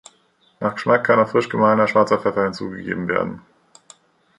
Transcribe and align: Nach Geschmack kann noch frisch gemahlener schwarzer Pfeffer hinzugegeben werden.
Nach 0.59 0.73
Geschmack 0.73 1.03
kann 1.03 1.19
noch 1.19 1.29
frisch 1.29 1.47
gemahlener 1.47 1.87
schwarzer 1.87 2.17
Pfeffer 2.17 2.45
hinzugegeben 2.45 3.07
werden. 3.07 3.43